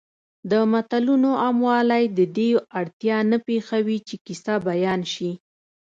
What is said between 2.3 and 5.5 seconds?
دې اړتیا نه پېښوي چې کیسه بیان شي